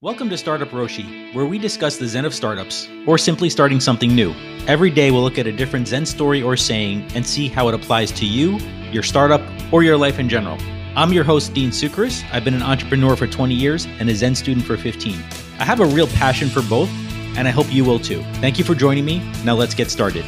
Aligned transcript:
Welcome 0.00 0.30
to 0.30 0.38
Startup 0.38 0.68
Roshi, 0.68 1.34
where 1.34 1.44
we 1.44 1.58
discuss 1.58 1.96
the 1.96 2.06
Zen 2.06 2.24
of 2.24 2.32
startups, 2.32 2.88
or 3.04 3.18
simply 3.18 3.50
starting 3.50 3.80
something 3.80 4.14
new. 4.14 4.32
Every 4.68 4.90
day 4.90 5.10
we'll 5.10 5.22
look 5.22 5.38
at 5.38 5.48
a 5.48 5.52
different 5.52 5.88
Zen 5.88 6.06
story 6.06 6.40
or 6.40 6.56
saying 6.56 7.10
and 7.16 7.26
see 7.26 7.48
how 7.48 7.66
it 7.66 7.74
applies 7.74 8.12
to 8.12 8.24
you, 8.24 8.58
your 8.92 9.02
startup, 9.02 9.42
or 9.72 9.82
your 9.82 9.96
life 9.96 10.20
in 10.20 10.28
general. 10.28 10.56
I'm 10.94 11.12
your 11.12 11.24
host, 11.24 11.52
Dean 11.52 11.70
Sucris. 11.70 12.22
I've 12.32 12.44
been 12.44 12.54
an 12.54 12.62
entrepreneur 12.62 13.16
for 13.16 13.26
20 13.26 13.54
years 13.54 13.86
and 13.98 14.08
a 14.08 14.14
Zen 14.14 14.36
student 14.36 14.64
for 14.64 14.76
15. 14.76 15.14
I 15.58 15.64
have 15.64 15.80
a 15.80 15.86
real 15.86 16.06
passion 16.06 16.48
for 16.48 16.62
both, 16.62 16.90
and 17.36 17.48
I 17.48 17.50
hope 17.50 17.66
you 17.74 17.84
will 17.84 17.98
too. 17.98 18.22
Thank 18.34 18.56
you 18.56 18.64
for 18.64 18.76
joining 18.76 19.04
me. 19.04 19.18
Now 19.44 19.56
let's 19.56 19.74
get 19.74 19.90
started. 19.90 20.24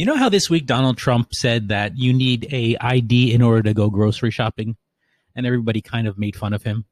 You 0.00 0.06
know 0.06 0.16
how 0.16 0.30
this 0.30 0.48
week 0.48 0.64
Donald 0.64 0.96
Trump 0.96 1.34
said 1.34 1.68
that 1.68 1.98
you 1.98 2.14
need 2.14 2.48
a 2.50 2.74
ID 2.80 3.34
in 3.34 3.42
order 3.42 3.62
to 3.64 3.74
go 3.74 3.90
grocery 3.90 4.30
shopping, 4.30 4.78
and 5.36 5.44
everybody 5.44 5.82
kind 5.82 6.08
of 6.08 6.16
made 6.18 6.36
fun 6.36 6.54
of 6.54 6.62
him. 6.62 6.86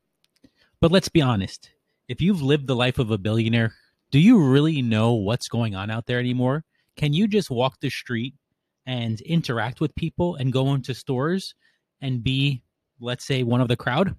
But 0.79 0.93
let's 0.93 1.09
be 1.09 1.23
honest: 1.23 1.71
if 2.07 2.21
you've 2.21 2.43
lived 2.43 2.67
the 2.67 2.77
life 2.77 2.99
of 2.99 3.11
a 3.11 3.17
billionaire, 3.17 3.73
do 4.11 4.19
you 4.19 4.39
really 4.45 4.83
know 4.83 5.15
what's 5.15 5.49
going 5.49 5.75
on 5.75 5.91
out 5.91 6.05
there 6.05 6.19
anymore? 6.19 6.67
Can 6.97 7.15
you 7.15 7.27
just 7.27 7.49
walk 7.49 7.81
the 7.81 7.89
street 7.89 8.35
and 8.85 9.23
interact 9.23 9.81
with 9.81 9.95
people 9.95 10.35
and 10.35 10.53
go 10.53 10.75
into 10.75 10.93
stores 10.93 11.55
and 12.03 12.23
be, 12.23 12.61
let's 13.01 13.27
say, 13.27 13.43
one 13.43 13.63
of 13.63 13.69
the 13.69 13.77
crowd? 13.77 14.17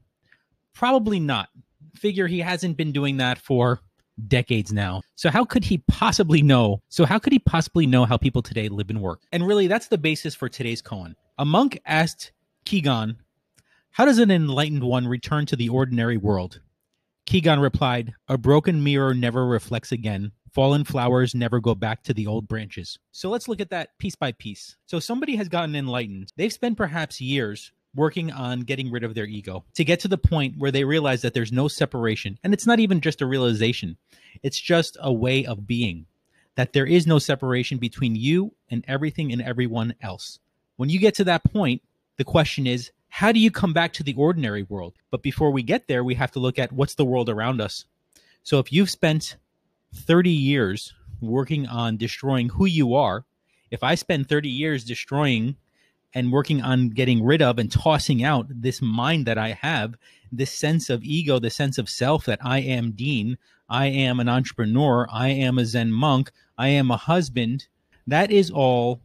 Probably 0.74 1.20
not. 1.20 1.50
Figure 1.94 2.26
he 2.26 2.40
hasn't 2.40 2.76
been 2.76 2.92
doing 2.92 3.18
that 3.18 3.38
for 3.38 3.82
decades 4.28 4.74
now. 4.74 5.02
So 5.16 5.30
how 5.30 5.46
could 5.46 5.64
he 5.64 5.80
possibly 5.88 6.42
know? 6.42 6.82
So 6.90 7.06
how 7.06 7.20
could 7.20 7.34
he 7.34 7.40
possibly 7.40 7.88
know 7.88 8.06
how 8.06 8.18
people 8.18 8.42
today 8.42 8.70
live 8.70 8.90
and 8.90 9.02
work? 9.02 9.22
And 9.32 9.48
really, 9.48 9.68
that's 9.68 9.88
the 9.88 9.98
basis 9.98 10.36
for 10.36 10.50
today's 10.50 10.82
koan. 10.82 11.16
A 11.38 11.46
monk 11.46 11.80
asked 11.86 12.32
Kegon, 12.66 13.18
"How 13.92 14.06
does 14.06 14.20
an 14.20 14.32
enlightened 14.32 14.84
one 14.84 15.08
return 15.08 15.46
to 15.48 15.56
the 15.56 15.70
ordinary 15.70 16.18
world?" 16.18 16.62
Kegon 17.26 17.62
replied, 17.62 18.14
"A 18.28 18.38
broken 18.38 18.84
mirror 18.84 19.14
never 19.14 19.46
reflects 19.48 19.92
again." 19.92 20.32
Fallen 20.52 20.84
flowers 20.84 21.36
never 21.36 21.60
go 21.60 21.76
back 21.76 22.02
to 22.04 22.14
the 22.14 22.26
old 22.26 22.48
branches. 22.48 22.98
So 23.12 23.30
let's 23.30 23.48
look 23.48 23.62
at 23.62 23.70
that 23.70 23.98
piece 24.00 24.16
by 24.16 24.32
piece. 24.32 24.78
So 24.88 25.00
somebody 25.00 25.36
has 25.36 25.48
gotten 25.48 25.76
enlightened. 25.76 26.34
They've 26.38 26.52
spent 26.52 26.76
perhaps 26.76 27.22
years 27.22 27.72
working 27.96 28.32
on 28.32 28.62
getting 28.62 28.92
rid 28.92 29.04
of 29.04 29.16
their 29.16 29.26
ego 29.26 29.66
to 29.74 29.84
get 29.84 30.00
to 30.02 30.08
the 30.08 30.18
point 30.18 30.56
where 30.58 30.72
they 30.72 30.84
realize 30.84 31.22
that 31.22 31.34
there's 31.34 31.52
no 31.52 31.68
separation. 31.68 32.38
And 32.44 32.54
it's 32.54 32.68
not 32.68 32.80
even 32.80 33.02
just 33.02 33.22
a 33.22 33.26
realization, 33.26 33.98
it's 34.44 34.60
just 34.60 34.98
a 35.00 35.12
way 35.12 35.46
of 35.46 35.68
being, 35.68 36.06
that 36.56 36.74
there 36.74 36.86
is 36.86 37.08
no 37.08 37.20
separation 37.20 37.78
between 37.78 38.16
you 38.16 38.54
and 38.70 38.86
everything 38.88 39.32
and 39.32 39.42
everyone 39.42 39.96
else. 40.02 40.40
When 40.78 40.90
you 40.90 41.00
get 41.00 41.16
to 41.16 41.24
that 41.26 41.44
point, 41.44 41.82
the 42.18 42.24
question 42.24 42.68
is, 42.68 42.92
how 43.10 43.32
do 43.32 43.40
you 43.40 43.50
come 43.50 43.74
back 43.74 43.92
to 43.94 44.04
the 44.04 44.14
ordinary 44.14 44.64
world? 44.64 44.94
But 45.10 45.24
before 45.24 45.52
we 45.52 45.64
get 45.64 45.88
there, 45.88 46.04
we 46.04 46.16
have 46.16 46.32
to 46.32 46.40
look 46.40 46.60
at 46.60 46.72
what's 46.72 46.96
the 46.96 47.06
world 47.06 47.28
around 47.28 47.60
us. 47.60 47.86
So 48.44 48.60
if 48.60 48.72
you've 48.72 48.90
spent 48.90 49.38
30 49.94 50.30
years 50.30 50.94
working 51.22 51.66
on 51.68 51.98
destroying 51.98 52.50
who 52.50 52.66
you 52.66 52.94
are, 52.94 53.26
if 53.72 53.84
I 53.84 53.96
spend 53.96 54.30
30 54.30 54.50
years 54.50 54.84
destroying 54.84 55.56
and 56.14 56.32
working 56.32 56.62
on 56.62 56.90
getting 56.90 57.24
rid 57.24 57.42
of 57.42 57.60
and 57.60 57.72
tossing 57.72 58.24
out 58.24 58.48
this 58.50 58.82
mind 58.82 59.26
that 59.26 59.38
I 59.38 59.52
have, 59.52 59.96
this 60.32 60.52
sense 60.52 60.90
of 60.90 61.04
ego, 61.04 61.40
the 61.40 61.50
sense 61.50 61.78
of 61.78 61.90
self 61.90 62.26
that 62.26 62.40
I 62.42 62.60
am 62.60 62.92
Dean, 62.92 63.38
I 63.70 63.88
am 63.88 64.20
an 64.20 64.30
entrepreneur, 64.30 65.08
I 65.12 65.30
am 65.30 65.58
a 65.58 65.66
Zen 65.66 65.92
monk, 65.92 66.32
I 66.58 66.70
am 66.70 66.90
a 66.90 66.98
husband. 66.98 67.68
That 68.08 68.32
is 68.32 68.50
all 68.50 69.02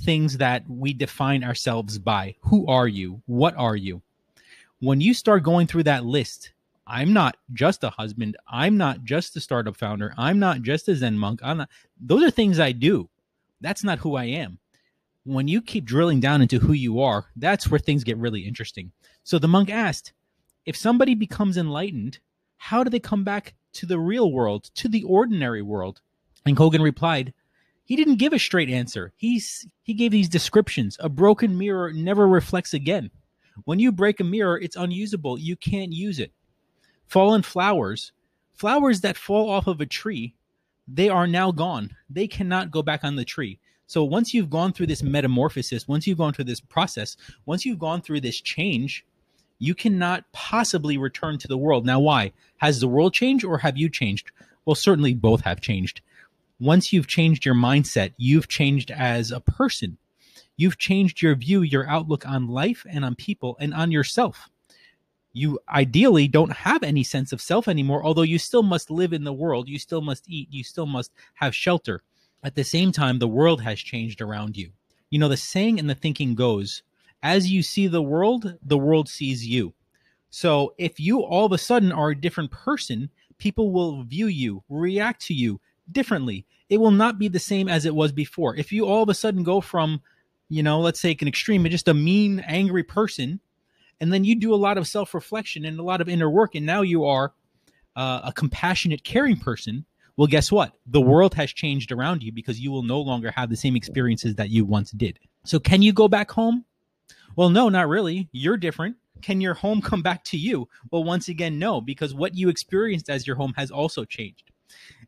things 0.00 0.38
that 0.38 0.64
we 0.68 0.92
define 0.92 1.44
ourselves 1.44 1.98
by. 1.98 2.36
Who 2.40 2.66
are 2.66 2.88
you? 2.88 3.22
What 3.26 3.54
are 3.56 3.76
you? 3.76 4.02
When 4.80 5.00
you 5.00 5.14
start 5.14 5.42
going 5.42 5.66
through 5.66 5.84
that 5.84 6.04
list, 6.04 6.52
I'm 6.86 7.12
not 7.12 7.36
just 7.52 7.84
a 7.84 7.90
husband. 7.90 8.36
I'm 8.48 8.76
not 8.76 9.04
just 9.04 9.36
a 9.36 9.40
startup 9.40 9.76
founder. 9.76 10.14
I'm 10.16 10.38
not 10.38 10.62
just 10.62 10.88
a 10.88 10.94
Zen 10.94 11.18
monk. 11.18 11.40
I'm 11.42 11.58
not, 11.58 11.68
those 12.00 12.22
are 12.22 12.30
things 12.30 12.60
I 12.60 12.72
do. 12.72 13.08
That's 13.60 13.84
not 13.84 13.98
who 13.98 14.16
I 14.16 14.24
am 14.24 14.58
when 15.26 15.48
you 15.48 15.60
keep 15.60 15.84
drilling 15.84 16.20
down 16.20 16.40
into 16.40 16.60
who 16.60 16.72
you 16.72 17.00
are, 17.00 17.26
that's 17.36 17.68
where 17.68 17.80
things 17.80 18.04
get 18.04 18.16
really 18.16 18.46
interesting. 18.46 18.92
So 19.24 19.38
the 19.38 19.48
monk 19.48 19.70
asked, 19.70 20.12
if 20.64 20.76
somebody 20.76 21.14
becomes 21.14 21.56
enlightened, 21.56 22.20
how 22.56 22.84
do 22.84 22.90
they 22.90 23.00
come 23.00 23.24
back 23.24 23.54
to 23.74 23.86
the 23.86 23.98
real 23.98 24.32
world, 24.32 24.70
to 24.76 24.88
the 24.88 25.02
ordinary 25.02 25.62
world? 25.62 26.00
And 26.46 26.56
Kogan 26.56 26.80
replied, 26.80 27.34
he 27.84 27.96
didn't 27.96 28.16
give 28.16 28.32
a 28.32 28.38
straight 28.38 28.70
answer. 28.70 29.12
He's 29.16 29.66
he 29.82 29.94
gave 29.94 30.10
these 30.10 30.28
descriptions. 30.28 30.96
A 31.00 31.08
broken 31.08 31.56
mirror 31.56 31.92
never 31.92 32.26
reflects 32.26 32.74
again. 32.74 33.10
When 33.64 33.78
you 33.78 33.92
break 33.92 34.20
a 34.20 34.24
mirror, 34.24 34.58
it's 34.58 34.76
unusable. 34.76 35.38
You 35.38 35.56
can't 35.56 35.92
use 35.92 36.18
it. 36.18 36.32
Fallen 37.06 37.42
flowers, 37.42 38.12
flowers 38.54 39.00
that 39.02 39.16
fall 39.16 39.48
off 39.48 39.68
of 39.68 39.80
a 39.80 39.86
tree, 39.86 40.34
they 40.88 41.08
are 41.08 41.26
now 41.26 41.52
gone. 41.52 41.94
They 42.10 42.26
cannot 42.26 42.70
go 42.70 42.82
back 42.82 43.04
on 43.04 43.16
the 43.16 43.24
tree. 43.24 43.60
So 43.86 44.02
once 44.02 44.34
you've 44.34 44.50
gone 44.50 44.72
through 44.72 44.88
this 44.88 45.02
metamorphosis, 45.02 45.86
once 45.86 46.06
you've 46.06 46.18
gone 46.18 46.32
through 46.32 46.46
this 46.46 46.60
process, 46.60 47.16
once 47.44 47.64
you've 47.64 47.78
gone 47.78 48.02
through 48.02 48.20
this 48.20 48.40
change, 48.40 49.04
you 49.58 49.74
cannot 49.74 50.24
possibly 50.32 50.98
return 50.98 51.38
to 51.38 51.48
the 51.48 51.56
world. 51.56 51.86
Now, 51.86 52.00
why? 52.00 52.32
Has 52.58 52.80
the 52.80 52.88
world 52.88 53.14
changed 53.14 53.44
or 53.44 53.58
have 53.58 53.76
you 53.76 53.88
changed? 53.88 54.32
Well, 54.64 54.74
certainly 54.74 55.14
both 55.14 55.42
have 55.42 55.60
changed. 55.60 56.00
Once 56.58 56.92
you've 56.92 57.06
changed 57.06 57.44
your 57.44 57.54
mindset, 57.54 58.12
you've 58.16 58.48
changed 58.48 58.90
as 58.90 59.30
a 59.30 59.40
person. 59.40 59.98
You've 60.56 60.78
changed 60.78 61.22
your 61.22 61.36
view, 61.36 61.62
your 61.62 61.88
outlook 61.88 62.26
on 62.26 62.48
life 62.48 62.84
and 62.88 63.04
on 63.04 63.14
people 63.14 63.56
and 63.60 63.72
on 63.72 63.92
yourself. 63.92 64.48
You 65.32 65.60
ideally 65.68 66.28
don't 66.28 66.52
have 66.52 66.82
any 66.82 67.04
sense 67.04 67.30
of 67.30 67.42
self 67.42 67.68
anymore, 67.68 68.02
although 68.02 68.22
you 68.22 68.38
still 68.38 68.62
must 68.62 68.90
live 68.90 69.12
in 69.12 69.24
the 69.24 69.34
world. 69.34 69.68
You 69.68 69.78
still 69.78 70.00
must 70.00 70.28
eat. 70.28 70.48
You 70.50 70.64
still 70.64 70.86
must 70.86 71.12
have 71.34 71.54
shelter 71.54 72.02
at 72.42 72.54
the 72.54 72.64
same 72.64 72.92
time, 72.92 73.18
the 73.18 73.28
world 73.28 73.62
has 73.62 73.78
changed 73.78 74.20
around 74.20 74.56
you. 74.56 74.70
You 75.10 75.18
know, 75.18 75.28
the 75.28 75.36
saying 75.36 75.78
and 75.78 75.88
the 75.88 75.94
thinking 75.94 76.34
goes 76.34 76.82
as 77.22 77.50
you 77.50 77.62
see 77.62 77.86
the 77.86 78.02
world, 78.02 78.54
the 78.62 78.78
world 78.78 79.08
sees 79.08 79.46
you. 79.46 79.74
So 80.30 80.74
if 80.78 81.00
you 81.00 81.22
all 81.22 81.46
of 81.46 81.52
a 81.52 81.58
sudden 81.58 81.92
are 81.92 82.10
a 82.10 82.20
different 82.20 82.50
person, 82.50 83.10
people 83.38 83.72
will 83.72 84.02
view 84.02 84.26
you, 84.26 84.62
react 84.68 85.22
to 85.26 85.34
you 85.34 85.60
differently. 85.90 86.44
It 86.68 86.78
will 86.78 86.90
not 86.90 87.18
be 87.18 87.28
the 87.28 87.38
same 87.38 87.68
as 87.68 87.84
it 87.84 87.94
was 87.94 88.12
before. 88.12 88.56
If 88.56 88.72
you 88.72 88.86
all 88.86 89.02
of 89.02 89.08
a 89.08 89.14
sudden 89.14 89.42
go 89.42 89.60
from, 89.60 90.02
you 90.48 90.62
know, 90.62 90.80
let's 90.80 91.00
say 91.00 91.16
an 91.20 91.28
extreme, 91.28 91.64
just 91.64 91.88
a 91.88 91.94
mean, 91.94 92.40
angry 92.40 92.82
person, 92.82 93.40
and 94.00 94.12
then 94.12 94.24
you 94.24 94.34
do 94.34 94.54
a 94.54 94.56
lot 94.56 94.78
of 94.78 94.86
self 94.86 95.14
reflection 95.14 95.64
and 95.64 95.78
a 95.78 95.82
lot 95.82 96.00
of 96.00 96.08
inner 96.08 96.28
work, 96.28 96.54
and 96.54 96.66
now 96.66 96.82
you 96.82 97.04
are 97.06 97.32
uh, 97.94 98.20
a 98.24 98.32
compassionate, 98.32 99.04
caring 99.04 99.38
person, 99.38 99.86
well, 100.16 100.26
guess 100.26 100.50
what? 100.50 100.72
The 100.86 101.00
world 101.00 101.34
has 101.34 101.52
changed 101.52 101.92
around 101.92 102.22
you 102.22 102.32
because 102.32 102.58
you 102.58 102.70
will 102.70 102.82
no 102.82 103.00
longer 103.00 103.30
have 103.32 103.50
the 103.50 103.56
same 103.56 103.76
experiences 103.76 104.36
that 104.36 104.50
you 104.50 104.64
once 104.64 104.90
did. 104.90 105.18
So, 105.44 105.58
can 105.60 105.82
you 105.82 105.92
go 105.92 106.08
back 106.08 106.30
home? 106.30 106.64
Well, 107.36 107.50
no, 107.50 107.68
not 107.68 107.88
really. 107.88 108.28
You're 108.32 108.56
different. 108.56 108.96
Can 109.20 109.40
your 109.40 109.54
home 109.54 109.82
come 109.82 110.02
back 110.02 110.24
to 110.24 110.38
you? 110.38 110.68
Well, 110.90 111.04
once 111.04 111.28
again, 111.28 111.58
no, 111.58 111.80
because 111.80 112.14
what 112.14 112.34
you 112.34 112.48
experienced 112.48 113.10
as 113.10 113.26
your 113.26 113.36
home 113.36 113.52
has 113.56 113.70
also 113.70 114.04
changed. 114.04 114.50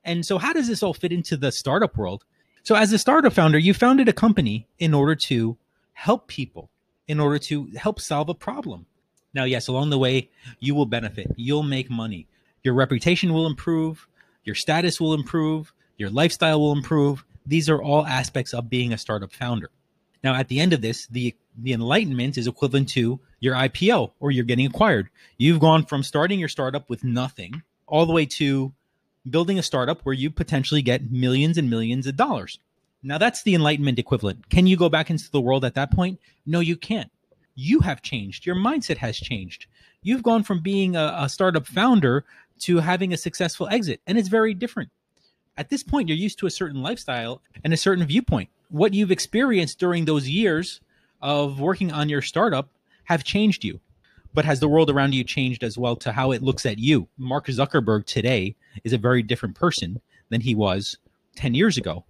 And 0.05 0.25
so, 0.25 0.39
how 0.39 0.53
does 0.53 0.69
this 0.69 0.83
all 0.83 0.95
fit 0.95 1.13
into 1.13 1.37
the 1.37 1.53
startup 1.53 1.97
world? 1.97 2.25
So, 2.63 2.75
as 2.75 2.93
a 2.93 2.99
startup 2.99 3.33
founder, 3.33 3.59
you 3.59 3.73
founded 3.73 4.09
a 4.09 4.13
company 4.13 4.69
in 4.79 4.93
order 4.93 5.15
to 5.15 5.57
help 5.95 6.29
people, 6.29 6.71
in 7.07 7.19
order 7.19 7.39
to 7.39 7.71
help 7.77 7.99
solve 7.99 8.29
a 8.29 8.35
problem. 8.35 8.87
Now, 9.33 9.45
yes, 9.45 9.69
along 9.69 9.91
the 9.91 9.99
way, 9.99 10.31
you 10.61 10.75
will 10.75 10.87
benefit, 10.87 11.33
you'll 11.37 11.63
make 11.63 11.91
money, 11.91 12.27
your 12.63 12.75
reputation 12.75 13.33
will 13.33 13.47
improve, 13.47 14.07
your 14.49 14.55
status 14.55 14.99
will 14.99 15.13
improve, 15.15 15.73
your 15.99 16.09
lifestyle 16.09 16.59
will 16.59 16.73
improve. 16.73 17.23
These 17.47 17.69
are 17.69 17.83
all 17.83 18.07
aspects 18.07 18.55
of 18.55 18.71
being 18.71 18.93
a 18.93 18.99
startup 18.99 19.33
founder. 19.33 19.71
Now, 20.25 20.35
at 20.35 20.49
the 20.49 20.59
end 20.59 20.73
of 20.73 20.81
this, 20.81 21.07
the 21.07 21.37
the 21.61 21.73
enlightenment 21.73 22.39
is 22.39 22.47
equivalent 22.47 22.89
to 22.91 23.21
your 23.41 23.55
IPO 23.55 24.13
or 24.21 24.31
you're 24.31 24.45
getting 24.45 24.67
acquired. 24.67 25.09
You've 25.37 25.61
gone 25.61 25.85
from 25.85 26.03
starting 26.03 26.39
your 26.39 26.49
startup 26.49 26.89
with 26.89 27.05
nothing 27.05 27.63
all 27.87 28.07
the 28.07 28.13
way 28.13 28.27
to 28.27 28.73
building 29.29 29.59
a 29.59 29.63
startup 29.63 30.01
where 30.03 30.15
you 30.15 30.31
potentially 30.31 30.83
get 30.83 31.11
millions 31.11 31.59
and 31.59 31.69
millions 31.69 32.07
of 32.07 32.17
dollars. 32.17 32.59
Now, 33.03 33.19
that's 33.19 33.43
the 33.43 33.55
enlightenment 33.55 33.99
equivalent. 33.99 34.49
Can 34.51 34.67
you 34.67 34.77
go 34.77 34.89
back 34.89 35.11
into 35.11 35.31
the 35.31 35.41
world 35.41 35.65
at 35.65 35.75
that 35.75 35.93
point? 35.93 36.21
No, 36.47 36.61
you 36.61 36.77
can't. 36.77 37.11
You 37.55 37.81
have 37.81 38.03
changed. 38.03 38.47
Your 38.47 38.57
mindset 38.57 38.99
has 38.99 39.19
changed. 39.19 39.67
You've 40.03 40.23
gone 40.23 40.45
from 40.45 40.61
being 40.61 40.97
a, 40.97 41.15
a 41.19 41.29
startup 41.29 41.67
founder 41.67 42.25
to 42.61 42.79
having 42.79 43.13
a 43.13 43.17
successful 43.17 43.69
exit. 43.71 44.01
And 44.07 44.19
it's 44.19 44.29
very 44.29 44.55
different. 44.55 44.91
At 45.57 45.71
this 45.71 45.83
point, 45.83 46.09
you're 46.09 46.17
used 46.17 46.39
to 46.39 46.47
a 46.47 46.51
certain 46.51 46.83
lifestyle 46.83 47.43
and 47.65 47.73
a 47.73 47.77
certain 47.77 48.07
viewpoint. 48.07 48.49
What 48.69 48.95
you've 48.95 49.11
experienced 49.11 49.79
during 49.79 50.05
those 50.05 50.29
years 50.29 50.81
of 51.21 51.59
working 51.61 51.91
on 51.91 52.09
your 52.09 52.23
startup 52.23 52.69
have 53.05 53.25
changed 53.25 53.65
you. 53.65 53.81
But 54.35 54.45
has 54.45 54.61
the 54.61 54.69
world 54.69 54.91
around 54.91 55.15
you 55.15 55.25
changed 55.25 55.65
as 55.65 55.79
well 55.79 55.97
to 55.97 56.13
how 56.13 56.31
it 56.33 56.43
looks 56.43 56.67
at 56.67 56.79
you? 56.79 57.09
Mark 57.17 57.47
Zuckerberg 57.47 58.05
today 58.05 58.55
is 58.85 58.93
a 58.93 58.99
very 58.99 59.23
different 59.23 59.57
person 59.57 60.01
than 60.29 60.43
he 60.43 60.55
was 60.55 60.99
10 61.37 61.55
years 61.55 61.77
ago. 61.77 62.05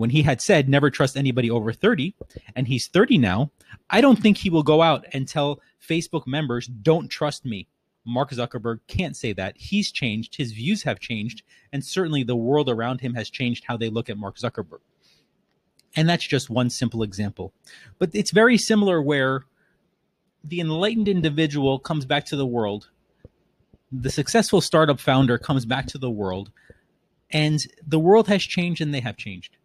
when 0.00 0.08
he 0.08 0.22
had 0.22 0.40
said 0.40 0.66
never 0.66 0.88
trust 0.88 1.14
anybody 1.14 1.50
over 1.50 1.74
30, 1.74 2.14
and 2.56 2.66
he's 2.66 2.86
30 2.86 3.18
now, 3.18 3.50
I 3.90 4.00
don't 4.00 4.18
think 4.18 4.38
he 4.38 4.48
will 4.48 4.62
go 4.62 4.80
out 4.80 5.04
and 5.12 5.28
tell 5.28 5.60
Facebook 5.86 6.26
members, 6.26 6.66
don't 6.66 7.08
trust 7.10 7.44
me. 7.44 7.68
Mark 8.10 8.30
Zuckerberg 8.30 8.80
can't 8.88 9.16
say 9.16 9.32
that. 9.32 9.56
He's 9.56 9.92
changed, 9.92 10.36
his 10.36 10.52
views 10.52 10.82
have 10.82 10.98
changed, 10.98 11.42
and 11.72 11.84
certainly 11.84 12.22
the 12.24 12.36
world 12.36 12.68
around 12.68 13.00
him 13.00 13.14
has 13.14 13.30
changed 13.30 13.64
how 13.66 13.76
they 13.76 13.88
look 13.88 14.10
at 14.10 14.18
Mark 14.18 14.36
Zuckerberg. 14.36 14.80
And 15.96 16.08
that's 16.08 16.26
just 16.26 16.50
one 16.50 16.70
simple 16.70 17.02
example. 17.02 17.52
But 17.98 18.10
it's 18.12 18.32
very 18.32 18.58
similar 18.58 19.00
where 19.00 19.44
the 20.42 20.60
enlightened 20.60 21.08
individual 21.08 21.78
comes 21.78 22.04
back 22.04 22.24
to 22.26 22.36
the 22.36 22.46
world, 22.46 22.90
the 23.92 24.10
successful 24.10 24.60
startup 24.60 25.00
founder 25.00 25.38
comes 25.38 25.64
back 25.64 25.86
to 25.86 25.98
the 25.98 26.10
world, 26.10 26.50
and 27.30 27.60
the 27.86 27.98
world 27.98 28.28
has 28.28 28.42
changed 28.42 28.80
and 28.80 28.92
they 28.92 29.00
have 29.00 29.16
changed. 29.16 29.56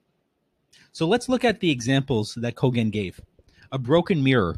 So 0.91 1.07
let's 1.07 1.30
look 1.30 1.44
at 1.44 1.59
the 1.59 1.71
examples 1.71 2.36
that 2.36 2.56
Kogan 2.56 2.91
gave. 2.91 3.19
A 3.71 3.77
broken 3.77 4.24
mirror. 4.24 4.57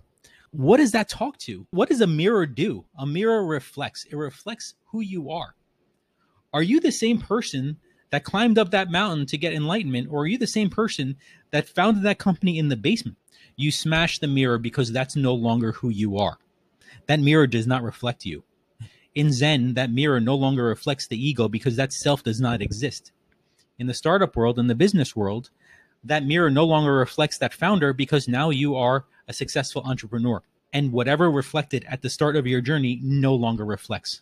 What 0.51 0.77
does 0.77 0.91
that 0.91 1.09
talk 1.09 1.37
to? 1.39 1.67
What 1.71 1.89
does 1.89 2.01
a 2.01 2.07
mirror 2.07 2.45
do? 2.45 2.85
A 2.97 3.05
mirror 3.05 3.45
reflects. 3.45 4.05
It 4.05 4.15
reflects 4.15 4.75
who 4.85 5.01
you 5.01 5.29
are. 5.29 5.55
Are 6.53 6.63
you 6.63 6.79
the 6.79 6.91
same 6.91 7.19
person 7.19 7.77
that 8.09 8.23
climbed 8.23 8.57
up 8.57 8.71
that 8.71 8.89
mountain 8.89 9.25
to 9.27 9.37
get 9.37 9.53
enlightenment, 9.53 10.07
or 10.09 10.21
are 10.21 10.27
you 10.27 10.37
the 10.37 10.47
same 10.47 10.69
person 10.69 11.17
that 11.51 11.67
founded 11.67 12.03
that 12.03 12.19
company 12.19 12.57
in 12.57 12.69
the 12.69 12.77
basement? 12.77 13.17
You 13.57 13.71
smash 13.71 14.19
the 14.19 14.27
mirror 14.27 14.57
because 14.57 14.91
that's 14.91 15.15
no 15.15 15.33
longer 15.33 15.73
who 15.73 15.89
you 15.89 16.17
are. 16.17 16.37
That 17.07 17.19
mirror 17.19 17.47
does 17.47 17.67
not 17.67 17.83
reflect 17.83 18.25
you. 18.25 18.43
In 19.13 19.33
Zen, 19.33 19.73
that 19.73 19.91
mirror 19.91 20.19
no 20.19 20.35
longer 20.35 20.63
reflects 20.63 21.07
the 21.07 21.21
ego 21.21 21.47
because 21.47 21.75
that 21.75 21.91
self 21.91 22.23
does 22.23 22.39
not 22.39 22.61
exist. 22.61 23.11
In 23.77 23.87
the 23.87 23.93
startup 23.93 24.35
world, 24.35 24.57
in 24.57 24.67
the 24.67 24.75
business 24.75 25.15
world, 25.15 25.49
that 26.03 26.25
mirror 26.25 26.49
no 26.49 26.65
longer 26.65 26.93
reflects 26.93 27.37
that 27.39 27.53
founder 27.53 27.93
because 27.93 28.27
now 28.27 28.49
you 28.49 28.75
are 28.75 29.05
a 29.27 29.33
successful 29.33 29.83
entrepreneur. 29.85 30.41
And 30.73 30.91
whatever 30.91 31.31
reflected 31.31 31.85
at 31.87 32.01
the 32.01 32.09
start 32.09 32.35
of 32.35 32.47
your 32.47 32.61
journey 32.61 32.99
no 33.01 33.33
longer 33.33 33.65
reflects. 33.65 34.21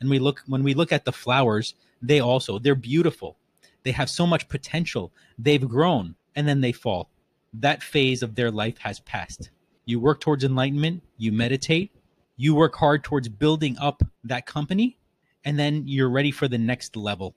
And 0.00 0.10
we 0.10 0.18
look 0.18 0.42
when 0.46 0.62
we 0.62 0.74
look 0.74 0.92
at 0.92 1.04
the 1.04 1.12
flowers, 1.12 1.74
they 2.02 2.20
also 2.20 2.58
they're 2.58 2.74
beautiful. 2.74 3.36
They 3.84 3.92
have 3.92 4.10
so 4.10 4.26
much 4.26 4.48
potential. 4.48 5.12
They've 5.38 5.66
grown 5.66 6.14
and 6.36 6.46
then 6.46 6.60
they 6.60 6.72
fall. 6.72 7.10
That 7.54 7.82
phase 7.82 8.22
of 8.22 8.34
their 8.34 8.50
life 8.50 8.78
has 8.78 9.00
passed. 9.00 9.50
You 9.86 9.98
work 9.98 10.20
towards 10.20 10.44
enlightenment, 10.44 11.02
you 11.16 11.32
meditate, 11.32 11.90
you 12.36 12.54
work 12.54 12.76
hard 12.76 13.02
towards 13.02 13.28
building 13.28 13.76
up 13.78 14.02
that 14.24 14.46
company, 14.46 14.98
and 15.44 15.58
then 15.58 15.84
you're 15.86 16.10
ready 16.10 16.30
for 16.30 16.46
the 16.46 16.58
next 16.58 16.94
level. 16.94 17.34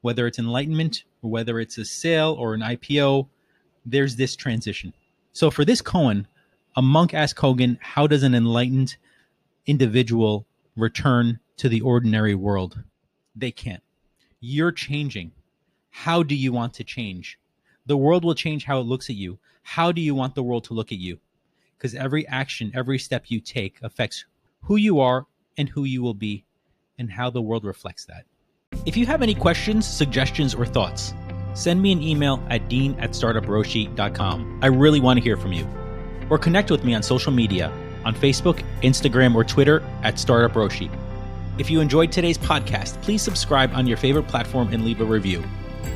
Whether 0.00 0.26
it's 0.26 0.38
enlightenment, 0.38 1.04
or 1.22 1.30
whether 1.30 1.60
it's 1.60 1.76
a 1.76 1.84
sale 1.84 2.34
or 2.38 2.54
an 2.54 2.62
IPO, 2.62 3.28
there's 3.84 4.16
this 4.16 4.34
transition. 4.34 4.94
So 5.32 5.50
for 5.50 5.64
this 5.64 5.82
koan, 5.82 6.26
a 6.80 6.82
monk 6.82 7.12
asked 7.12 7.36
Kogan, 7.36 7.76
How 7.82 8.06
does 8.06 8.22
an 8.22 8.34
enlightened 8.34 8.96
individual 9.66 10.46
return 10.74 11.38
to 11.58 11.68
the 11.68 11.82
ordinary 11.82 12.34
world? 12.34 12.82
They 13.36 13.50
can't. 13.50 13.82
You're 14.40 14.72
changing. 14.72 15.32
How 15.90 16.22
do 16.22 16.34
you 16.34 16.54
want 16.54 16.72
to 16.74 16.82
change? 16.82 17.38
The 17.84 17.98
world 17.98 18.24
will 18.24 18.34
change 18.34 18.64
how 18.64 18.80
it 18.80 18.86
looks 18.86 19.10
at 19.10 19.16
you. 19.16 19.38
How 19.62 19.92
do 19.92 20.00
you 20.00 20.14
want 20.14 20.34
the 20.34 20.42
world 20.42 20.64
to 20.64 20.72
look 20.72 20.90
at 20.90 20.96
you? 20.96 21.18
Because 21.76 21.94
every 21.94 22.26
action, 22.28 22.72
every 22.74 22.98
step 22.98 23.24
you 23.28 23.40
take 23.42 23.76
affects 23.82 24.24
who 24.62 24.76
you 24.76 25.00
are 25.00 25.26
and 25.58 25.68
who 25.68 25.84
you 25.84 26.00
will 26.00 26.14
be 26.14 26.46
and 26.98 27.12
how 27.12 27.28
the 27.28 27.42
world 27.42 27.66
reflects 27.66 28.06
that. 28.06 28.24
If 28.86 28.96
you 28.96 29.04
have 29.04 29.20
any 29.20 29.34
questions, 29.34 29.86
suggestions, 29.86 30.54
or 30.54 30.64
thoughts, 30.64 31.12
send 31.52 31.82
me 31.82 31.92
an 31.92 32.02
email 32.02 32.42
at 32.48 32.70
dean 32.70 32.98
at 32.98 33.10
startuproshi.com. 33.10 34.60
I 34.62 34.66
really 34.68 35.00
want 35.00 35.18
to 35.18 35.22
hear 35.22 35.36
from 35.36 35.52
you. 35.52 35.68
Or 36.30 36.38
connect 36.38 36.70
with 36.70 36.84
me 36.84 36.94
on 36.94 37.02
social 37.02 37.32
media 37.32 37.70
on 38.04 38.14
Facebook, 38.14 38.64
Instagram, 38.82 39.34
or 39.34 39.44
Twitter 39.44 39.82
at 40.02 40.18
Startup 40.18 40.52
Roshi. 40.52 40.90
If 41.58 41.70
you 41.70 41.80
enjoyed 41.80 42.10
today's 42.10 42.38
podcast, 42.38 43.00
please 43.02 43.22
subscribe 43.22 43.72
on 43.74 43.86
your 43.86 43.96
favorite 43.96 44.26
platform 44.26 44.72
and 44.72 44.84
leave 44.84 45.00
a 45.00 45.04
review. 45.04 45.44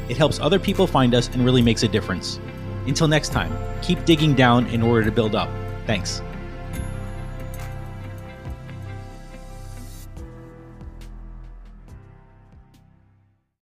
It 0.09 0.17
helps 0.17 0.39
other 0.39 0.59
people 0.59 0.87
find 0.87 1.15
us 1.15 1.29
and 1.29 1.45
really 1.45 1.63
makes 1.63 1.83
a 1.83 1.89
difference. 1.89 2.39
Until 2.87 3.09
next 3.09 3.31
time, 3.31 3.57
keep 3.81 4.05
digging 4.05 4.35
down 4.35 4.67
in 4.67 4.83
order 4.83 5.05
to 5.05 5.11
build 5.11 5.35
up. 5.35 5.49
Thanks. 5.87 6.21